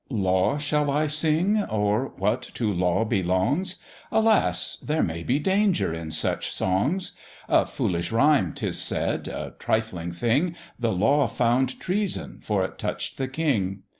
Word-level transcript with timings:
Law 0.09 0.57
shall 0.57 0.89
I 0.89 1.05
sing, 1.05 1.61
or 1.61 2.07
what 2.17 2.41
to 2.55 2.73
Law 2.73 3.05
belongs? 3.05 3.75
Alas! 4.11 4.77
there 4.77 5.03
may 5.03 5.21
be 5.21 5.37
danger 5.37 5.93
in 5.93 6.09
such 6.09 6.51
songs; 6.51 7.11
A 7.47 7.67
foolish 7.67 8.11
rhyme, 8.11 8.53
'tis 8.55 8.79
said, 8.81 9.27
a 9.27 9.53
trifling 9.59 10.11
thing, 10.11 10.55
The 10.79 10.91
law 10.91 11.27
found 11.27 11.79
treason, 11.79 12.39
for 12.41 12.65
it 12.65 12.79
touch'd 12.79 13.19
the 13.19 13.27
King. 13.27 13.83